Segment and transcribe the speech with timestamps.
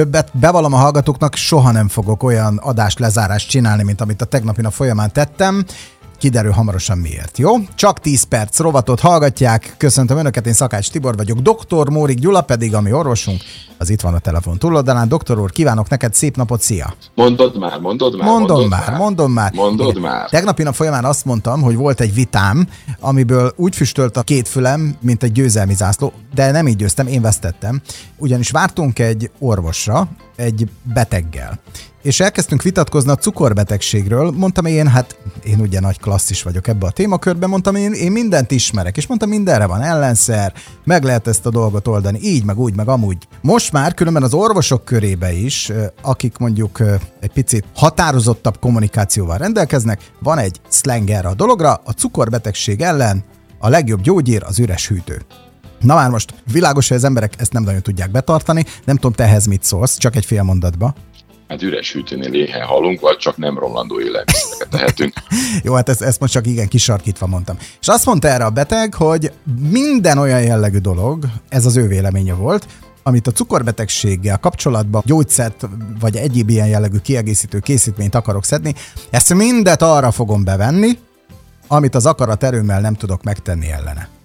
[0.00, 4.60] Többet bevallom a hallgatóknak, soha nem fogok olyan adást lezárást csinálni, mint amit a tegnapi
[4.60, 5.64] nap folyamán tettem.
[6.20, 7.50] Kiderül hamarosan miért, jó?
[7.74, 9.74] Csak 10 perc rovatot hallgatják.
[9.76, 11.38] Köszöntöm Önöket, én Szakács Tibor vagyok.
[11.38, 13.40] Doktor Mórik Gyula pedig, ami orvosunk,
[13.78, 15.08] az itt van a telefon túloldalán.
[15.08, 16.94] Doktor úr, kívánok neked szép napot, szia!
[17.14, 18.26] Mondod már, mondod már.
[18.26, 19.52] Mondom mondod már, már, mondom már.
[19.52, 20.00] Mondod Igen.
[20.02, 20.28] már.
[20.28, 22.68] Tegnapi nap folyamán azt mondtam, hogy volt egy vitám,
[23.00, 27.20] amiből úgy füstölt a két fülem, mint egy győzelmi zászló, de nem így győztem, én
[27.20, 27.80] vesztettem.
[28.16, 31.60] Ugyanis vártunk egy orvosra, egy beteggel
[32.02, 34.30] és elkezdtünk vitatkozni a cukorbetegségről.
[34.30, 38.50] Mondtam én, hát én ugye nagy klasszis vagyok ebbe a témakörbe, mondtam én, én mindent
[38.50, 40.52] ismerek, és mondtam mindenre van ellenszer,
[40.84, 43.28] meg lehet ezt a dolgot oldani, így, meg úgy, meg amúgy.
[43.40, 46.82] Most már különben az orvosok körébe is, akik mondjuk
[47.20, 53.24] egy picit határozottabb kommunikációval rendelkeznek, van egy slang a dologra, a cukorbetegség ellen
[53.58, 55.22] a legjobb gyógyír az üres hűtő.
[55.80, 59.24] Na már most világos, hogy az emberek ezt nem nagyon tudják betartani, nem tudom, te
[59.24, 60.94] ehhez mit szólsz, csak egy fél mondatba
[61.50, 65.12] hát üres hűtőnél éhen halunk, vagy csak nem romlandó élelmiszereket tehetünk.
[65.64, 67.56] Jó, hát ezt, ezt most csak igen kisarkítva mondtam.
[67.80, 69.32] És azt mondta erre a beteg, hogy
[69.70, 72.66] minden olyan jellegű dolog, ez az ő véleménye volt,
[73.02, 75.68] amit a cukorbetegséggel kapcsolatban gyógyszert
[76.00, 78.74] vagy egyéb ilyen jellegű kiegészítő készítményt akarok szedni,
[79.10, 80.98] ezt mindet arra fogom bevenni,
[81.66, 84.19] amit az akarat erőmmel nem tudok megtenni ellene.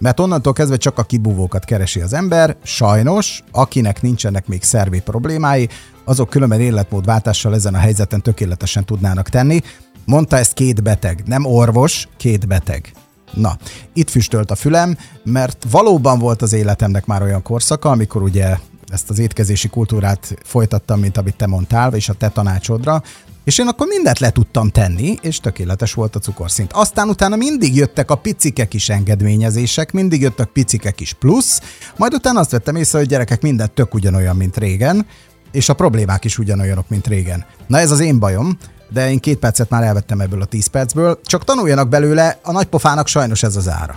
[0.00, 5.68] Mert onnantól kezdve csak a kibúvókat keresi az ember, sajnos, akinek nincsenek még szervi problémái,
[6.04, 9.60] azok különben életmódváltással ezen a helyzeten tökéletesen tudnának tenni.
[10.04, 12.92] Mondta ezt két beteg, nem orvos, két beteg.
[13.34, 13.56] Na,
[13.92, 18.56] itt füstölt a fülem, mert valóban volt az életemnek már olyan korszaka, amikor ugye
[18.88, 23.02] ezt az étkezési kultúrát folytattam, mint amit te mondtál, és a te tanácsodra,
[23.44, 26.72] és én akkor mindent le tudtam tenni, és tökéletes volt a cukorszint.
[26.72, 31.60] Aztán utána mindig jöttek a picike kis engedményezések, mindig jöttek picike kis plusz,
[31.96, 35.06] majd utána azt vettem észre, hogy gyerekek mindent tök ugyanolyan, mint régen,
[35.52, 37.44] és a problémák is ugyanolyanok, mint régen.
[37.66, 41.20] Na ez az én bajom, de én két percet már elvettem ebből a tíz percből,
[41.24, 43.96] csak tanuljanak belőle, a nagypofának sajnos ez az ára.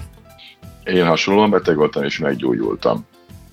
[0.84, 3.06] Én hasonlóan beteg voltam, és meggyógyultam.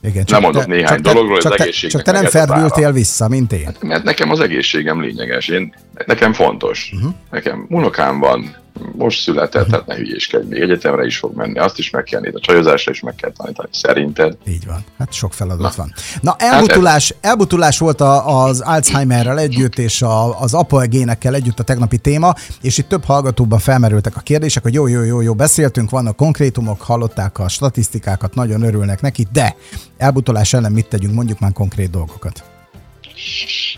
[0.02, 2.92] Igen, csak nem mondok te, néhány csak dologról, csak az egészségnek Csak te nem ferdültél
[2.92, 3.76] vissza, mint én.
[3.80, 5.48] Mert nekem az egészségem lényeges.
[5.48, 5.74] Én,
[6.06, 6.90] nekem fontos.
[6.94, 7.12] Uh-huh.
[7.30, 8.56] Nekem unokám van,
[8.96, 12.36] most született, tehát ne hülyéskedj, még egyetemre is fog menni, azt is meg kell nézni,
[12.36, 14.36] a csajozásra is meg kell tanítani, szerinted?
[14.46, 15.82] Így van, hát sok feladat Na.
[15.82, 15.92] van.
[16.20, 20.56] Na, elbutulás, hát elbutulás volt a, az Alzheimerrel együtt, és a, az
[20.88, 25.02] génekkel együtt a tegnapi téma, és itt több hallgatóban felmerültek a kérdések, hogy jó, jó,
[25.02, 29.56] jó, jó, beszéltünk, vannak konkrétumok, hallották a statisztikákat, nagyon örülnek neki, de
[29.98, 32.42] elbutulás ellen mit tegyünk, mondjuk már konkrét dolgokat.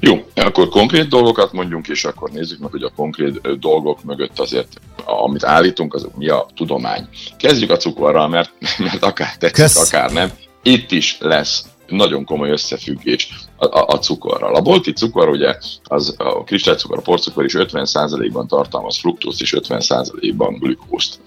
[0.01, 4.81] Jó, akkor konkrét dolgokat mondjunk, és akkor nézzük meg, hogy a konkrét dolgok mögött azért,
[5.05, 7.09] amit állítunk, az mi a tudomány.
[7.37, 9.93] Kezdjük a cukorral, mert, mert akár tetszik, Kösz.
[9.93, 10.33] akár nem.
[10.63, 14.55] Itt is lesz nagyon komoly összefüggés a, a, a cukorral.
[14.55, 20.59] A bolti cukor, ugye, az a kristálycukor, a porcukor is 50%-ban tartalmaz fruktózt és 50%-ban
[20.59, 21.21] glükózt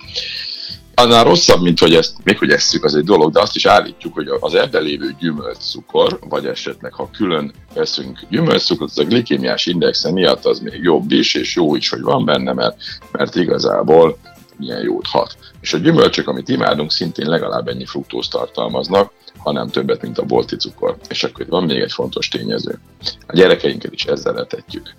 [0.95, 4.13] annál rosszabb, mint hogy ezt, még hogy esszük, az egy dolog, de azt is állítjuk,
[4.13, 10.11] hogy az ebben lévő gyümölcscukor, vagy esetleg ha külön veszünk gyümölcscukrot, az a glikémiás indexe
[10.11, 12.77] miatt az még jobb is, és jó is, hogy van benne, mert,
[13.11, 14.17] mert igazából
[14.57, 15.37] milyen jót hat.
[15.61, 20.55] És a gyümölcsök, amit imádunk, szintén legalább ennyi fruktózt tartalmaznak, hanem többet, mint a bolti
[20.55, 20.97] cukor.
[21.09, 22.79] És akkor van még egy fontos tényező.
[23.27, 24.95] A gyerekeinket is ezzel etetjük.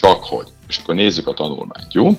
[0.00, 0.46] Csak hogy.
[0.68, 2.10] És akkor nézzük a tanulmányt, jó?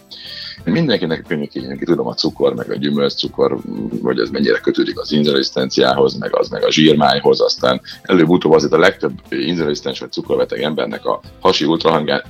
[0.63, 1.47] Mindenkinek könnyű
[1.85, 3.57] tudom a cukor, meg a gyümölcscukor,
[4.01, 8.77] hogy ez mennyire kötődik az inzolisztenciához, meg az meg a zsírmájhoz, aztán előbb-utóbb azért a
[8.77, 12.21] legtöbb inzolisztens vagy cukorbeteg embernek a hasi ultrahangján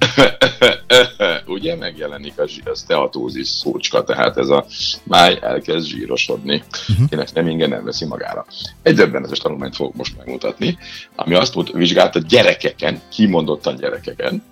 [1.47, 4.66] ugye megjelenik a, zsír, a steatózis szócska, tehát ez a
[5.03, 7.09] máj elkezd zsírosodni, uh-huh.
[7.09, 8.46] kinek nem ingyen nem veszi magára.
[8.81, 10.78] Egy döbbenetes tanulmányt fogok most megmutatni,
[11.16, 14.44] ami azt vizsgálta gyerekeken, kimondottan gyerekeken,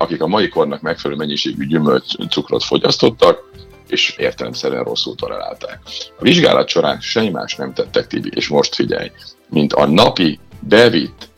[0.00, 3.50] akik a mai kornak megfelelő mennyiségű gyümölcscukrot fogyasztottak,
[3.88, 5.80] és értelemszerűen rosszul tolerálták.
[6.18, 9.10] A vizsgálat során semmi más nem tettek, Tibi, és most figyelj,
[9.48, 11.28] mint a napi bevitt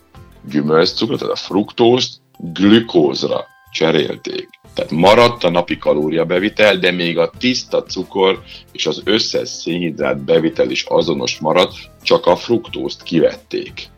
[0.51, 4.49] gyümölcscukrot, tehát a fruktózt glükózra cserélték.
[4.75, 8.43] Tehát maradt a napi kalóriabevitel, de még a tiszta cukor
[8.73, 13.91] és az összes szénhidrát bevitel is azonos maradt, csak a fruktózt kivették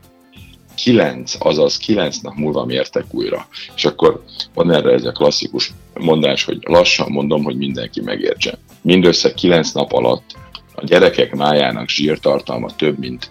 [0.74, 3.46] kilenc, azaz kilenc nap múlva mértek újra.
[3.76, 4.24] És akkor
[4.54, 8.58] van erre ez a klasszikus mondás, hogy lassan mondom, hogy mindenki megértse.
[8.82, 10.36] Mindössze kilenc nap alatt
[10.74, 13.30] a gyerekek májának zsírtartalma több mint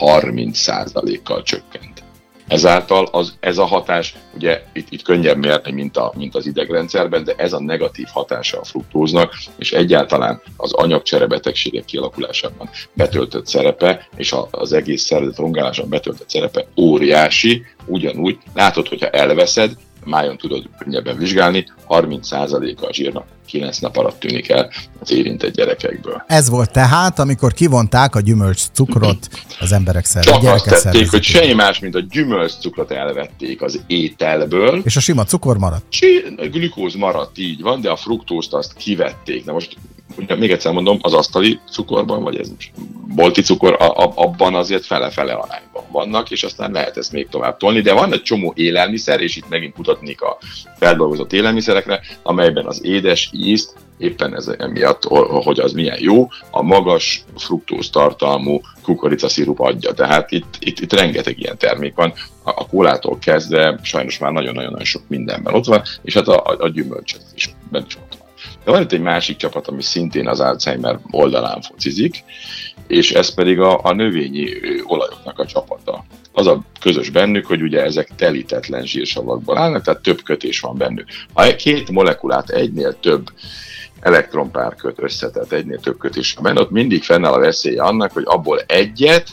[0.00, 2.04] 30%-kal csökkent.
[2.48, 7.24] Ezáltal az, ez a hatás, ugye itt, itt könnyebb mérni, mint, a, mint az idegrendszerben,
[7.24, 14.34] de ez a negatív hatása a fruktóznak, és egyáltalán az anyagcserebetegségek kialakulásában betöltött szerepe, és
[14.50, 18.38] az egész szervezet rongálásában betöltött szerepe óriási, ugyanúgy.
[18.54, 24.70] Látod, hogyha elveszed, májon tudod könnyebben vizsgálni, 30%-a a zsírnak 9 nap alatt tűnik el
[25.00, 26.22] az érintett gyerekekből.
[26.26, 29.28] Ez volt tehát, amikor kivonták a gyümölcs cukrot
[29.60, 30.40] az emberek szervezet.
[30.40, 34.80] Csak azt tették, hogy semmi más, mint a gyümölcs cukrot elvették az ételből.
[34.84, 35.84] És a sima cukor maradt?
[36.50, 39.44] Glükóz maradt, így van, de a fruktózt azt kivették.
[39.44, 39.76] Na most
[40.38, 42.50] még egyszer mondom, az asztali cukorban, vagy ez
[43.14, 47.56] bolti cukor, a, a, abban azért fele-fele arányban vannak, és aztán lehet ezt még tovább
[47.56, 50.38] tolni, de van egy csomó élelmiszer, és itt megint mutatnék a
[50.78, 55.04] feldolgozott élelmiszerekre, amelyben az édes ízt, éppen ez emiatt,
[55.44, 59.92] hogy az milyen jó, a magas fruktóz tartalmú kukoricaszirup adja.
[59.92, 62.12] Tehát itt, itt, itt rengeteg ilyen termék van,
[62.42, 66.56] a, a kólától kezdve sajnos már nagyon-nagyon sok mindenben ott van, és hát a, a,
[66.58, 67.86] a gyümölcsöt is benne.
[68.66, 72.24] De van itt egy másik csapat, ami szintén az Alzheimer oldalán focizik,
[72.86, 74.48] és ez pedig a, a növényi
[74.86, 76.04] olajoknak a csapata.
[76.32, 81.06] Az a közös bennük, hogy ugye ezek telítetlen zsírsavakból állnak, tehát több kötés van bennük.
[81.32, 83.30] Ha két molekulát egynél több
[84.00, 88.12] elektronpár köt össze, tehát egynél több kötés van benne, ott mindig fennáll a veszélye annak,
[88.12, 89.28] hogy abból egyet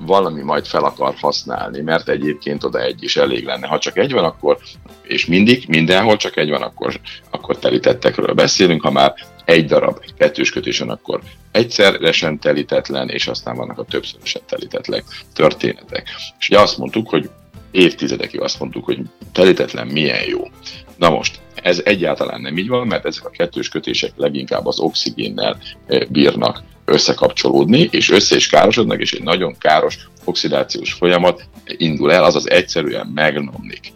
[0.00, 3.66] valami majd fel akar használni, mert egyébként oda egy is elég lenne.
[3.66, 4.58] Ha csak egy van, akkor,
[5.02, 7.00] és mindig, mindenhol csak egy van, akkor,
[7.30, 9.14] akkor telítettekről beszélünk, ha már
[9.44, 11.20] egy darab kettős kötésen, akkor
[11.52, 15.02] egyszeresen telítetlen, és aztán vannak a többszörösen telítetlen
[15.34, 16.08] történetek.
[16.38, 17.30] És ugye azt mondtuk, hogy
[17.70, 19.00] évtizedekig azt mondtuk, hogy
[19.32, 20.42] telítetlen milyen jó.
[20.96, 25.58] Na most, ez egyáltalán nem így van, mert ezek a kettős kötések leginkább az oxigénnel
[25.86, 32.24] eh, bírnak összekapcsolódni, és össze is károsodnak, és egy nagyon káros oxidációs folyamat indul el,
[32.24, 33.92] azaz egyszerűen megnomlik.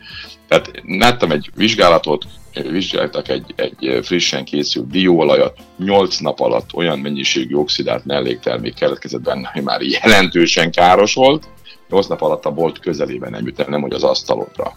[0.49, 2.25] Tehát láttam egy vizsgálatot,
[2.71, 9.51] vizsgáltak egy, egy frissen készült dióolajat, 8 nap alatt olyan mennyiségű oxidált melléktermék keletkezett benne,
[9.53, 11.49] hogy már jelentősen káros volt,
[11.89, 14.73] 8 nap alatt a bolt közelében nem jut el, nem hogy az asztalodra.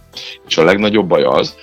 [0.48, 1.56] És a legnagyobb baj az,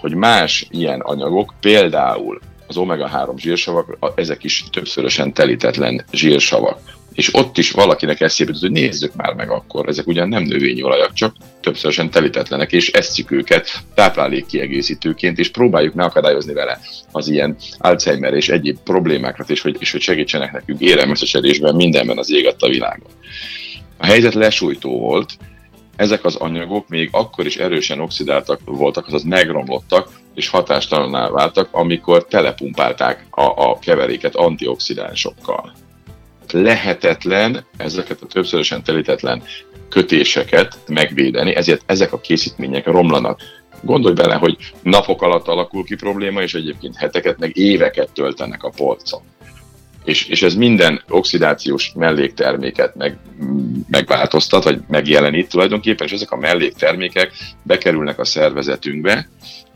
[0.00, 6.80] hogy más ilyen anyagok, például az omega-3 zsírsavak, ezek is többszörösen telítetlen zsírsavak.
[7.12, 10.82] És ott is valakinek eszébe jutott, hogy nézzük már meg akkor, ezek ugyan nem növényi
[10.82, 16.80] olajak, csak többszörösen telítetlenek, és eszük őket táplálékkiegészítőként, és próbáljuk megakadályozni vele
[17.12, 22.30] az ilyen Alzheimer és egyéb problémákat, és hogy, és hogy segítsenek nekünk élelmeszeredésben, mindenben az
[22.32, 23.10] ég a világon.
[23.98, 25.36] A helyzet lesújtó volt,
[26.00, 32.24] ezek az anyagok még akkor is erősen oxidáltak voltak, azaz megromlottak, és hatástalanná váltak, amikor
[32.24, 35.72] telepumpálták a, a keveréket antioxidánsokkal.
[36.52, 39.42] Lehetetlen ezeket a többszörösen telítetlen
[39.88, 43.40] kötéseket megvédeni, ezért ezek a készítmények romlanak.
[43.82, 48.72] Gondolj bele, hogy napok alatt alakul ki probléma, és egyébként heteket, meg éveket töltenek a
[48.76, 49.22] polcon
[50.04, 53.18] és, és ez minden oxidációs mellékterméket meg,
[53.90, 57.32] megváltoztat, vagy megjelenít tulajdonképpen, és ezek a melléktermékek
[57.62, 59.28] bekerülnek a szervezetünkbe,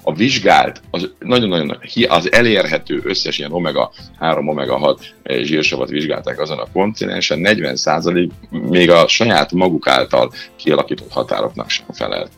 [0.06, 1.78] a vizsgált, az nagyon-nagyon
[2.08, 3.88] az elérhető összes ilyen omega-3,
[4.20, 4.98] omega-6
[5.42, 12.30] zsírsavat vizsgálták azon a kontinensen, 40% még a saját maguk által kialakított határoknak sem felelt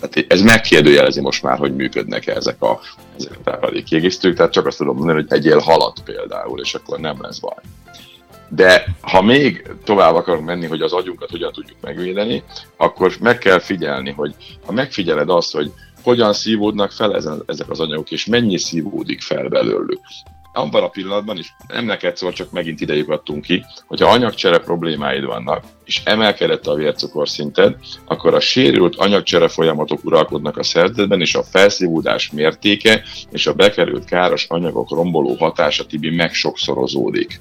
[0.00, 2.80] tehát ez megkérdőjelezi most már, hogy működnek-e ezek a,
[3.16, 7.16] ezek a kiegészítők, tehát csak azt tudom mondani, hogy egyél halat például, és akkor nem
[7.20, 7.62] lesz baj.
[8.48, 12.42] De ha még tovább akarunk menni, hogy az agyunkat hogyan tudjuk megvédeni,
[12.76, 14.34] akkor meg kell figyelni, hogy
[14.66, 15.72] ha megfigyeled azt, hogy
[16.02, 20.00] hogyan szívódnak fel ezen, ezek az anyagok, és mennyi szívódik fel belőlük
[20.54, 25.24] abban a pillanatban is nem neked szól, csak megint idejük adtunk ki, hogyha anyagcsere problémáid
[25.24, 31.42] vannak, és emelkedett a vércukorszinted, akkor a sérült anyagcsere folyamatok uralkodnak a szervezetben, és a
[31.42, 37.40] felszívódás mértéke és a bekerült káros anyagok romboló hatása tibi megsokszorozódik.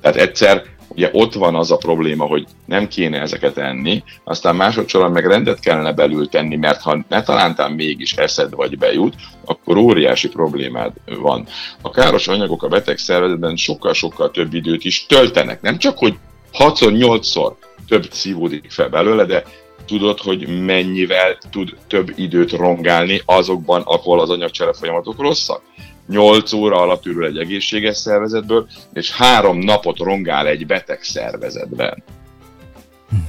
[0.00, 5.12] Tehát egyszer ugye ott van az a probléma, hogy nem kéne ezeket enni, aztán másodszorban
[5.12, 9.14] meg rendet kellene belül tenni, mert ha ne talántán mégis eszed vagy bejut,
[9.44, 11.46] akkor óriási problémád van.
[11.82, 15.60] A káros anyagok a beteg szervezetben sokkal-sokkal több időt is töltenek.
[15.60, 16.14] Nem csak, hogy
[16.58, 17.52] 6-8-szor
[17.88, 19.42] több szívódik fel belőle, de
[19.86, 25.62] tudod, hogy mennyivel tud több időt rongálni azokban, ahol az anyagcsere folyamatok rosszak?
[26.08, 32.02] 8 óra alatt ürül egy egészséges szervezetből, és három napot rongál egy beteg szervezetben.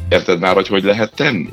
[0.09, 1.51] Érted már, hogy hogy lehet tenni?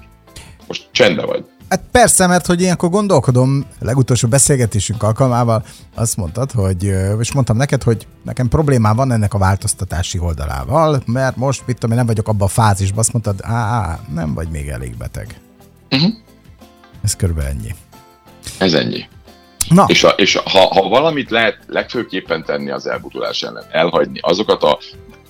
[0.67, 1.45] Most csendbe vagy.
[1.69, 5.65] Hát persze, mert hogy ilyenkor gondolkodom, legutolsó beszélgetésünk alkalmával
[5.95, 6.85] azt mondtad, hogy,
[7.21, 11.91] és mondtam neked, hogy nekem problémám van ennek a változtatási oldalával, mert most, mit tudom
[11.91, 15.41] én, nem vagyok abban a fázisban, azt mondtad, á, nem vagy még elég beteg.
[15.91, 16.13] Uh-huh.
[17.03, 17.75] Ez körülbelül ennyi.
[18.59, 19.05] Ez ennyi.
[19.69, 19.85] Na.
[19.89, 24.79] És, a, és ha, ha valamit lehet legfőképpen tenni az elbutulás ellen, elhagyni azokat a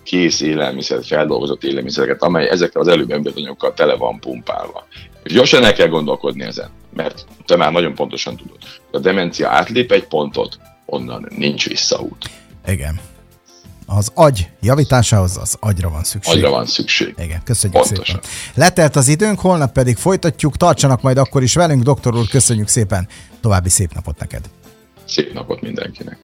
[0.02, 4.86] kész élelmiszer, feldolgozott élelmiszereket, amely ezekkel az előbb említett tele van pumpálva.
[5.22, 8.58] És gyorsan el kell gondolkodni ezen, mert te már nagyon pontosan tudod.
[8.92, 12.30] A demencia átlép egy pontot, onnan nincs visszaút.
[12.66, 13.00] Igen.
[13.86, 16.34] Az agy javításához az agyra van szükség.
[16.34, 17.14] Agyra van szükség.
[17.18, 18.20] Igen, köszönjük Pontosan.
[18.22, 18.30] szépen.
[18.54, 23.08] Letelt az időnk, holnap pedig folytatjuk, tartsanak majd akkor is velünk, doktor úr, köszönjük szépen.
[23.40, 24.50] További szép napot neked.
[25.04, 26.14] Szép napot mindenkinek.